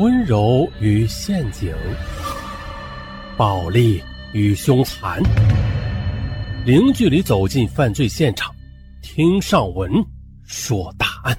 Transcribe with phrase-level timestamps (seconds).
[0.00, 1.76] 温柔与陷阱，
[3.36, 4.02] 暴力
[4.32, 5.22] 与凶残，
[6.64, 8.50] 零距离走进犯罪现场，
[9.02, 9.92] 听上文
[10.42, 11.36] 说大案。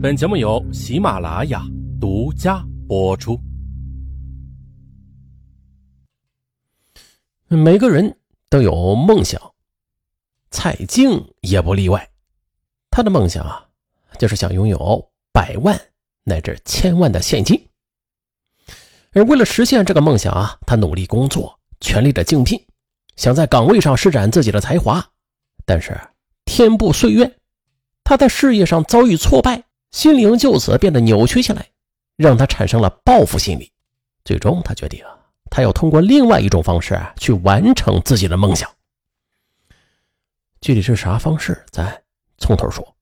[0.00, 1.62] 本节目由喜马拉雅
[2.00, 3.38] 独家播出。
[7.46, 8.16] 每个人
[8.48, 9.38] 都有梦想，
[10.50, 12.08] 蔡静也不例外。
[12.90, 13.68] 他的梦想啊，
[14.18, 15.78] 就是想拥有百万。
[16.24, 17.68] 乃至千万的现金，
[19.12, 22.66] 而为了实现这个梦想啊，他努力工作，全力的竞聘，
[23.16, 25.06] 想在岗位上施展自己的才华。
[25.66, 26.00] 但是
[26.44, 27.38] 天不遂愿，
[28.02, 31.68] 他在事业上遭遇挫败，心灵就此变得扭曲起来，
[32.16, 33.70] 让他产生了报复心理。
[34.24, 35.04] 最终，他决定，
[35.50, 38.70] 他要通过另外一种方式去完成自己的梦想。
[40.62, 42.02] 具体是啥方式，咱
[42.38, 42.96] 从头说。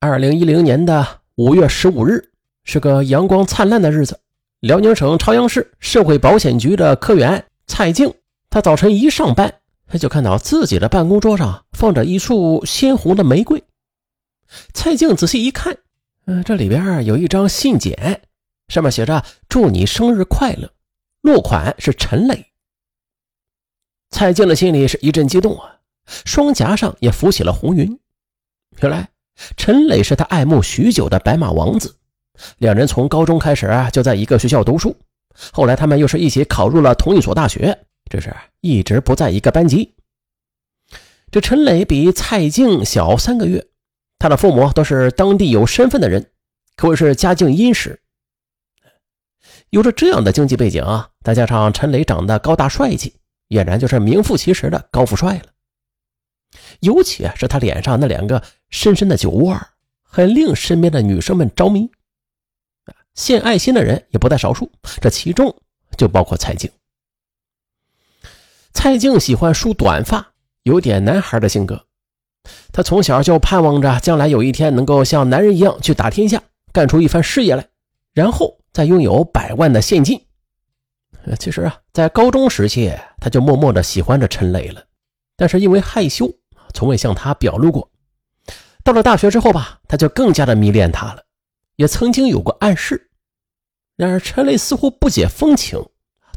[0.00, 2.32] 二零一零年的五月十五日
[2.64, 4.20] 是个阳光灿烂的日子。
[4.58, 8.12] 辽宁省朝阳市社会保险局的科员蔡静，
[8.50, 13.62] 他早晨一上班，他就看到自己的办公桌上放着一束鲜红的玫瑰。
[14.74, 15.78] 蔡静仔细一看，
[16.26, 18.18] 嗯，这里边有一张信笺，
[18.66, 20.68] 上面写着“祝你生日快乐”，
[21.22, 22.46] 落款是陈磊。
[24.10, 25.76] 蔡静的心里是一阵激动啊，
[26.24, 27.96] 双颊上也浮起了红云。
[28.80, 29.08] 原来。
[29.56, 31.94] 陈磊是他爱慕许久的白马王子，
[32.58, 34.96] 两人从高中开始啊就在一个学校读书，
[35.52, 37.78] 后来他们又是一起考入了同一所大学，
[38.10, 39.94] 只是一直不在一个班级。
[41.30, 43.66] 这陈磊比蔡静小三个月，
[44.18, 46.30] 他的父母都是当地有身份的人，
[46.74, 48.00] 可谓是家境殷实。
[49.70, 53.14] 有着这样的经济背景啊，再加上陈磊长得高大帅气，
[53.50, 55.42] 俨然就是名副其实的高富帅了。
[56.80, 59.58] 尤其是他脸上那两个深深的酒窝，
[60.02, 61.90] 很令身边的女生们着迷。
[63.14, 65.54] 献爱心的人也不在少数，这其中
[65.96, 66.70] 就包括蔡静。
[68.72, 71.84] 蔡静喜欢梳短发，有点男孩的性格。
[72.72, 76.40] 他从小就盼望着将来有一天能够像男人一样去打天下，
[76.72, 77.66] 干出一番事业来，
[78.12, 80.24] 然后再拥有百万的现金。
[81.40, 84.84] 其实啊，在高中时期他就默默的喜欢着陈磊了，
[85.36, 86.32] 但是因为害羞。
[86.74, 87.90] 从未向他表露过。
[88.84, 91.24] 到了大学之后吧，他就更加的迷恋他了，
[91.76, 93.10] 也曾经有过暗示。
[93.96, 95.84] 然而陈磊似乎不解风情，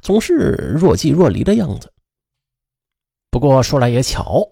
[0.02, 1.94] 总是若即若离的样子。
[3.30, 4.46] 不过说来也巧，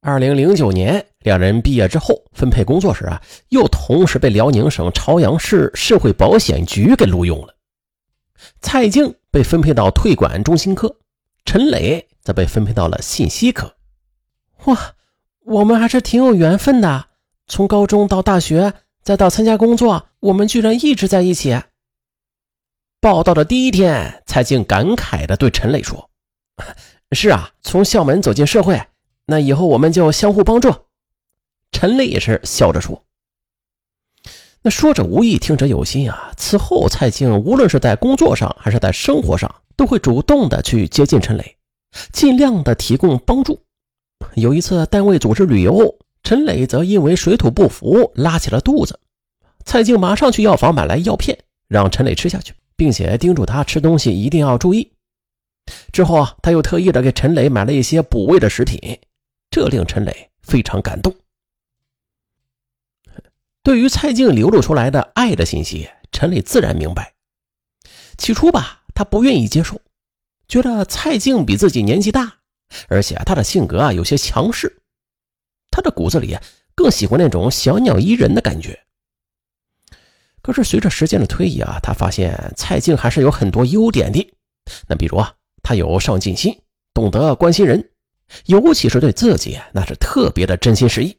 [0.00, 7.54] 二零零九年两人毕业之后分配工作时啊，又同时被辽宁省朝阳市社会保险局给录用了。
[8.62, 10.96] 蔡静被分配到退管中心科，
[11.44, 13.74] 陈磊则被分配到了信息科。
[14.66, 14.94] 哇，
[15.44, 17.06] 我们还是挺有缘分的。
[17.46, 21.60] 从高中到大学，再到参加工作，我们居然一直在一起。
[23.00, 26.10] 报道的第一天，蔡静感慨的对陈磊说
[27.12, 28.80] ：“是啊，从校门走进社会，
[29.26, 30.72] 那以后我们就相互帮助。”
[31.72, 33.02] 陈磊也是笑着说
[34.60, 36.32] ：“那说者无意，听者有心啊。
[36.36, 41.56] 此后，蔡静无论是在工作上还是在生活上，都会主动的去接近陈磊，
[42.12, 43.58] 尽量的提供帮助。”
[44.34, 48.98] 有一次，单位组织旅游，陈磊则因为水土不服拉起了肚子。
[49.64, 51.38] 蔡静马上去药房买来药片，
[51.68, 54.92] 让陈磊吃下去，并且叮嘱他吃东西一定要注意。
[55.92, 58.98] 之后啊，他又特意的给陈磊买了一些补胃的食品，
[59.50, 61.14] 这令陈磊非常感动。
[63.62, 67.14] 对于蔡静流露出来的爱的信息，陈磊自然明白。
[68.16, 69.80] 起初吧，他不愿意接受，
[70.48, 72.39] 觉得蔡静比自己年纪大。
[72.88, 74.80] 而且他的性格啊有些强势，
[75.70, 76.36] 他的骨子里
[76.74, 78.78] 更喜欢那种小鸟依人的感觉。
[80.42, 84.34] 可是随着时间的推移啊，他发现蔡静还是有很多优点的。
[84.88, 86.62] 那比如啊，他有上进心，
[86.94, 87.90] 懂得关心人，
[88.46, 91.18] 尤其是对自己那是特别的真心实意。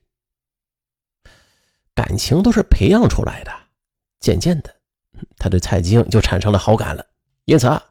[1.94, 3.51] 感情都是培养出来的，
[4.19, 4.74] 渐渐的，
[5.38, 7.06] 他对蔡静就产生了好感了。
[7.45, 7.83] 因此啊，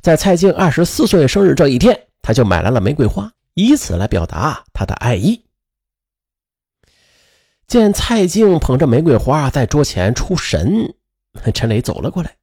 [0.00, 2.00] 在蔡静二十四岁生日这一天。
[2.26, 5.44] 他就买来了玫瑰花，以此来表达他的爱意。
[7.68, 10.96] 见蔡静捧着玫瑰花在桌前出神，
[11.54, 12.36] 陈磊走了过来，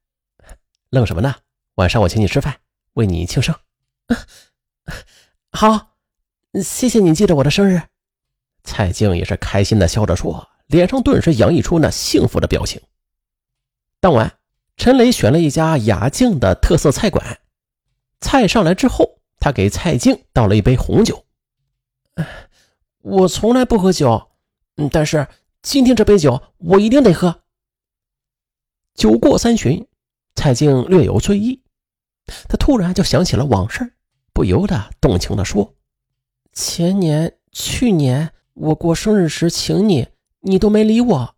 [0.89, 1.35] 愣什么呢？
[1.75, 2.55] 晚上我请你吃饭，
[2.93, 3.53] 为你庆生。
[5.51, 5.97] 好，
[6.63, 7.81] 谢谢你记得我的生日。
[8.63, 12.81] 蔡静也是开心的笑着说，脸上顿时洋溢出那幸福的表情。
[13.99, 14.37] 当晚，
[14.77, 17.41] 陈磊选了一家雅静的特色菜馆，
[18.21, 19.19] 菜上来之后。
[19.43, 21.25] 他给蔡静倒了一杯红酒。
[23.01, 24.29] 我从来不喝酒，
[24.89, 25.27] 但是
[25.61, 27.41] 今天这杯酒我一定得喝。
[28.95, 29.85] 酒过三巡，
[30.33, 31.61] 蔡静略有醉意，
[32.47, 33.95] 他突然就想起了往事，
[34.31, 35.75] 不由得动情地说
[36.53, 40.07] ：“前年、去年我过生日时请你，
[40.39, 41.35] 你都没理我，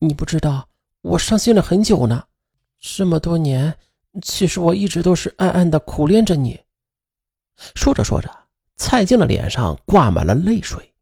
[0.00, 0.68] 你不知道
[1.00, 2.24] 我伤心了很久呢。
[2.78, 3.74] 这么多年，
[4.20, 6.60] 其实我一直都是暗暗的苦恋着你。”
[7.74, 8.30] 说着说着，
[8.76, 10.92] 蔡静的脸上挂满了泪水。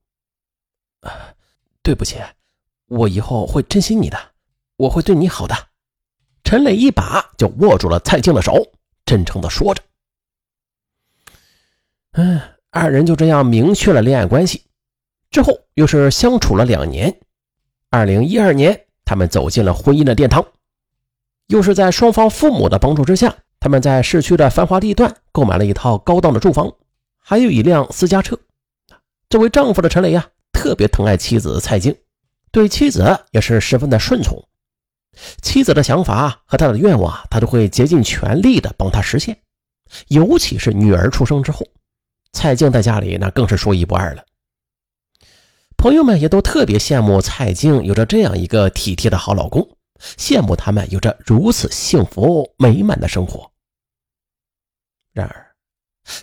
[1.00, 1.34] 啊，
[1.82, 2.16] 对不起，
[2.86, 4.18] 我以后会珍惜你的，
[4.76, 5.54] 我会对你好的。
[6.44, 8.72] 陈磊一把就握住了蔡静的手，
[9.04, 9.82] 真诚的说着。
[12.12, 14.64] 嗯，二人就这样明确了恋爱关系。
[15.30, 17.20] 之后又是相处了两年。
[17.90, 20.44] 二零一二年，他们走进了婚姻的殿堂。
[21.48, 26.72] 又是在双方父母的帮助之下，他们在市区的繁华地段购买了一套高档的住房，
[27.18, 28.38] 还有一辆私家车。
[29.28, 30.28] 这位丈夫的陈磊呀。
[30.52, 31.96] 特别疼爱妻子蔡静，
[32.52, 34.40] 对妻子也是十分的顺从。
[35.42, 39.36] 妻子的想法和他的愿望，他都会竭尽全力的帮他实现。
[40.06, 41.66] 尤其是女儿出生之后，
[42.32, 44.24] 蔡静在家里那更是说一不二了。
[45.76, 49.68] 朋友们也都特别羡慕蔡静有着这样一个体贴的好老公，
[50.16, 53.50] 羡慕他们有着如此幸福美满的生活。
[55.16, 55.46] 然而，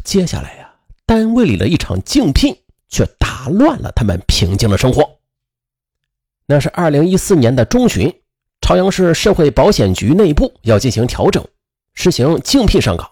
[0.06, 0.74] 接下来呀，
[1.06, 2.56] 单位里的一场竞聘。
[2.94, 5.18] 却打乱了他们平静的生活。
[6.46, 8.14] 那是二零一四年的中旬，
[8.62, 11.44] 朝阳市社会保险局内部要进行调整，
[11.96, 13.10] 实行竞聘上岗。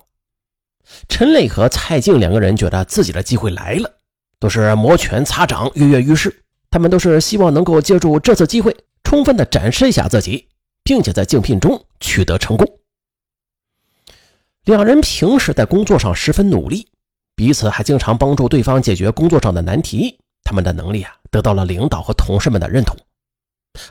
[1.10, 3.92] 陈磊和蔡静两个人觉得自己的机会来了，
[4.38, 6.44] 都是摩拳擦掌、跃跃欲试。
[6.70, 10.48] 他们都是希望能够借助这次机会，充分的展示一下自己，
[10.84, 12.68] 并且在竞聘中取得成功。
[14.72, 16.88] 两人平时在工作上十分努力。
[17.36, 22.96] 彼此还经常帮助对方解决工作上的难题，他们的能力啊得到了领导和同事们的认同。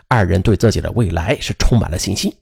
[0.07, 2.33] 二人对自己的未来是充满了信心。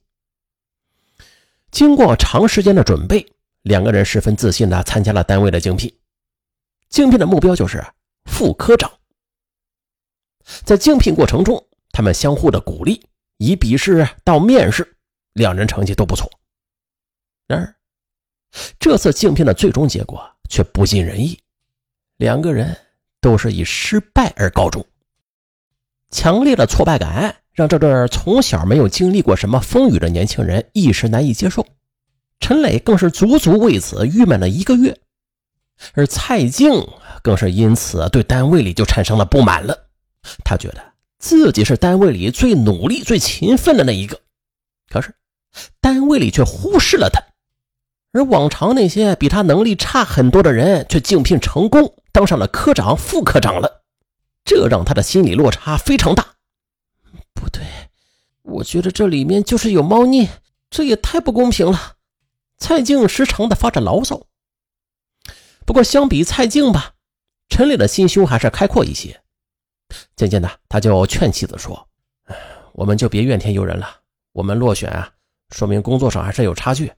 [1.70, 3.26] 经过长时间的准备，
[3.62, 5.90] 两个人十分自信地参加了单位的竞聘。
[6.90, 7.82] 竞聘的目标就是
[8.24, 8.90] 副科长。
[10.64, 13.02] 在竞聘过程中，他们相互的鼓励，
[13.38, 14.96] 以笔试到面试，
[15.32, 16.30] 两人成绩都不错。
[17.46, 17.74] 然而，
[18.78, 20.20] 这次竞聘的最终结果。
[20.50, 21.38] 却不尽人意，
[22.16, 22.74] 两个人
[23.20, 24.82] 都是以失败而告终。
[26.08, 31.66] 强烈的挫败感让这对从小没有经历过什么风雨的年轻人一时难以接受。
[32.40, 34.98] 陈磊更是足足为此郁闷了一个月，
[35.92, 36.88] 而蔡静
[37.22, 39.90] 更是因此对单位里就产生了不满了。
[40.46, 40.82] 他觉得
[41.18, 44.18] 自己是单位里最努力、最勤奋的那一个，
[44.88, 45.14] 可是
[45.78, 47.20] 单位里却忽视了他。
[48.12, 53.82] 而往常那些比他能力差很多的人，却竞聘成功，当上了科长、副科长了，
[54.44, 56.34] 这让他的心理落差非常大。
[57.34, 57.62] 不对，
[58.42, 60.28] 我觉得这里面就是有猫腻，
[60.70, 61.96] 这也太不公平了。
[62.56, 64.26] 蔡静时常的发着牢骚。
[65.64, 66.94] 不过相比蔡静吧，
[67.50, 69.20] 陈磊的心胸还是开阔一些。
[70.16, 71.88] 渐渐的，他就劝妻子说
[72.72, 74.00] ：“我们就别怨天尤人了，
[74.32, 75.12] 我们落选啊，
[75.50, 76.90] 说明工作上还是有差距。”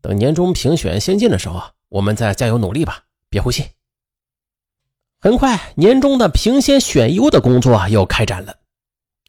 [0.00, 3.66] 等年终评选先进的时候，我们再加油努力吧，别灰心。
[5.18, 8.56] 很快，年终的评先选优的工作又开展了，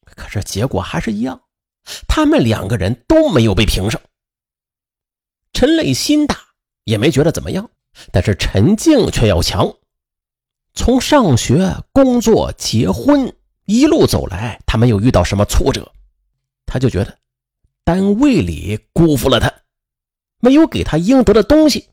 [0.05, 1.41] 可是结果还是一样，
[2.07, 3.99] 他们两个人都没有被评上。
[5.53, 6.37] 陈磊心大，
[6.83, 7.69] 也没觉得怎么样，
[8.11, 9.73] 但是陈静却要强。
[10.75, 15.91] 从上学、工作、结婚一路走来，他没有遇到什么挫折，
[16.67, 17.17] 他就觉得
[17.83, 19.51] 单位里辜负了他。
[20.39, 21.89] 没有给他应得的东西，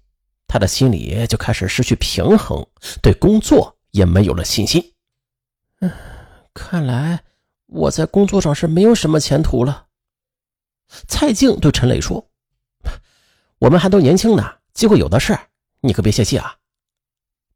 [0.47, 2.67] 他的心里就开始失去平衡，
[3.03, 4.93] 对工作也没有了信心。
[5.81, 5.91] 嗯，
[6.53, 7.25] 看来
[7.67, 9.87] 我在工作上是没有什么前途了。
[11.09, 12.29] 蔡静对陈磊说
[13.59, 15.37] ：“我们还都年轻呢，机会有的是，
[15.81, 16.57] 你可别泄气啊。”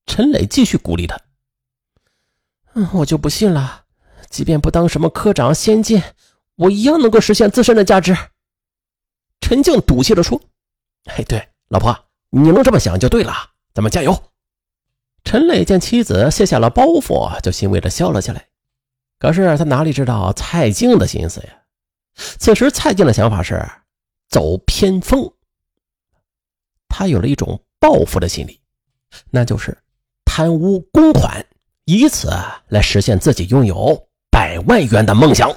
[0.07, 1.21] 陈磊继续鼓励他
[2.75, 3.85] ：“嗯，我就不信了，
[4.31, 6.03] 即便不当什么科长、先进，
[6.57, 8.17] 我一样能够实现自身的价值。”
[9.41, 10.41] 陈静赌气地说。
[11.05, 11.97] 嘿，对，老婆，
[12.31, 13.33] 你能这么想就对了，
[13.75, 14.23] 咱们加油。
[15.25, 18.47] 陈磊见妻子卸下了包袱，就欣慰的笑了起来。
[19.19, 21.63] 可是他哪里知道蔡静的心思呀？
[22.15, 23.69] 此时蔡静的想法是
[24.29, 25.33] 走偏锋，
[26.89, 28.61] 他有了一种报复的心理，
[29.31, 29.77] 那就是
[30.25, 31.45] 贪污公款，
[31.85, 32.31] 以此
[32.69, 35.51] 来实现自己拥有百万元的梦想。